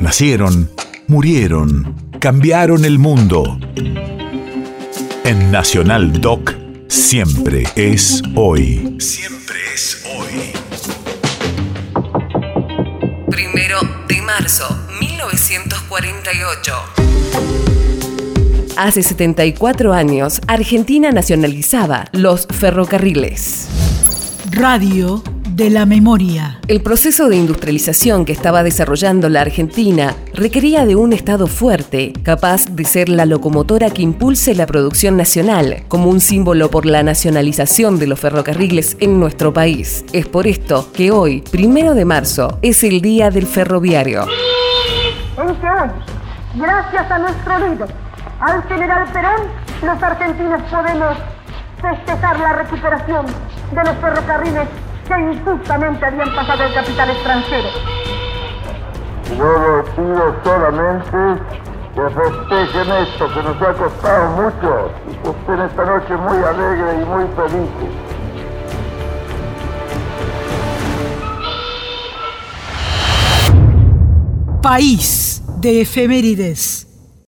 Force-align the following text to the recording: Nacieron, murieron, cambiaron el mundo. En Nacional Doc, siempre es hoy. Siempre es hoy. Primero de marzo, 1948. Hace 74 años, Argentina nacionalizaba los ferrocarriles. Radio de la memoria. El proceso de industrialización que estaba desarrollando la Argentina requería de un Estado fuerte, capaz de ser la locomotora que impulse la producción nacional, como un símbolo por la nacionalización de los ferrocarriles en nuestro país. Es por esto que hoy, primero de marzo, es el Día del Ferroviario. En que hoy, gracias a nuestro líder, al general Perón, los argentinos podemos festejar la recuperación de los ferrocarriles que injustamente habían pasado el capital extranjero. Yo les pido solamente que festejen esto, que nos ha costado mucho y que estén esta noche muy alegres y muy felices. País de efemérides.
Nacieron, 0.00 0.70
murieron, 1.08 1.94
cambiaron 2.20 2.86
el 2.86 2.98
mundo. 2.98 3.60
En 5.24 5.50
Nacional 5.52 6.22
Doc, 6.22 6.54
siempre 6.88 7.64
es 7.76 8.22
hoy. 8.34 8.96
Siempre 8.98 9.56
es 9.74 10.02
hoy. 10.16 10.52
Primero 13.30 13.80
de 14.08 14.22
marzo, 14.22 14.74
1948. 15.00 16.72
Hace 18.78 19.02
74 19.02 19.92
años, 19.92 20.40
Argentina 20.46 21.12
nacionalizaba 21.12 22.06
los 22.12 22.46
ferrocarriles. 22.46 23.68
Radio 24.50 25.22
de 25.60 25.68
la 25.68 25.84
memoria. 25.84 26.58
El 26.68 26.80
proceso 26.80 27.28
de 27.28 27.36
industrialización 27.36 28.24
que 28.24 28.32
estaba 28.32 28.62
desarrollando 28.62 29.28
la 29.28 29.42
Argentina 29.42 30.14
requería 30.32 30.86
de 30.86 30.96
un 30.96 31.12
Estado 31.12 31.46
fuerte, 31.46 32.14
capaz 32.22 32.64
de 32.70 32.82
ser 32.86 33.10
la 33.10 33.26
locomotora 33.26 33.90
que 33.90 34.00
impulse 34.00 34.54
la 34.54 34.64
producción 34.64 35.18
nacional, 35.18 35.82
como 35.88 36.08
un 36.08 36.20
símbolo 36.20 36.70
por 36.70 36.86
la 36.86 37.02
nacionalización 37.02 37.98
de 37.98 38.06
los 38.06 38.18
ferrocarriles 38.18 38.96
en 39.00 39.20
nuestro 39.20 39.52
país. 39.52 40.02
Es 40.14 40.26
por 40.26 40.46
esto 40.46 40.90
que 40.94 41.10
hoy, 41.10 41.42
primero 41.42 41.92
de 41.92 42.06
marzo, 42.06 42.58
es 42.62 42.82
el 42.82 43.02
Día 43.02 43.28
del 43.28 43.46
Ferroviario. 43.46 44.28
En 45.36 45.54
que 45.56 45.66
hoy, 45.68 45.90
gracias 46.54 47.10
a 47.10 47.18
nuestro 47.18 47.68
líder, 47.68 47.88
al 48.40 48.62
general 48.62 49.12
Perón, 49.12 49.42
los 49.82 50.02
argentinos 50.02 50.62
podemos 50.70 51.18
festejar 51.82 52.40
la 52.40 52.52
recuperación 52.54 53.26
de 53.26 53.84
los 53.84 53.96
ferrocarriles 53.98 54.68
que 55.10 55.32
injustamente 55.32 56.06
habían 56.06 56.34
pasado 56.34 56.64
el 56.64 56.74
capital 56.74 57.10
extranjero. 57.10 57.68
Yo 59.36 59.82
les 59.82 59.90
pido 59.94 60.34
solamente 60.44 61.42
que 61.94 62.02
festejen 62.10 62.92
esto, 63.02 63.28
que 63.34 63.42
nos 63.42 63.62
ha 63.62 63.72
costado 63.74 64.30
mucho 64.30 64.90
y 65.10 65.14
que 65.16 65.30
estén 65.30 65.60
esta 65.60 65.84
noche 65.84 66.16
muy 66.16 66.38
alegres 66.44 66.94
y 66.94 67.04
muy 67.06 67.26
felices. 67.36 67.90
País 74.62 75.42
de 75.60 75.80
efemérides. 75.80 76.89